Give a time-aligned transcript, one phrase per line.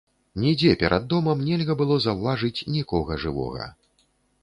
[0.43, 3.73] Нідзе перад домам нельга было заўважыць нікога жывога.